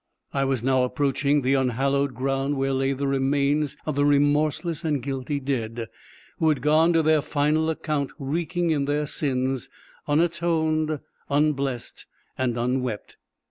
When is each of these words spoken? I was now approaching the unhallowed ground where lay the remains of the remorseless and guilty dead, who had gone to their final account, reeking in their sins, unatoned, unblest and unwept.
I 0.33 0.45
was 0.45 0.63
now 0.63 0.81
approaching 0.81 1.43
the 1.43 1.53
unhallowed 1.53 2.15
ground 2.15 2.57
where 2.57 2.73
lay 2.73 2.91
the 2.91 3.05
remains 3.05 3.77
of 3.85 3.95
the 3.95 4.03
remorseless 4.03 4.83
and 4.83 4.99
guilty 5.03 5.39
dead, 5.39 5.89
who 6.39 6.49
had 6.49 6.63
gone 6.63 6.91
to 6.93 7.03
their 7.03 7.21
final 7.21 7.69
account, 7.69 8.11
reeking 8.17 8.71
in 8.71 8.85
their 8.85 9.05
sins, 9.05 9.69
unatoned, 10.07 11.01
unblest 11.29 12.07
and 12.35 12.57
unwept. 12.57 13.17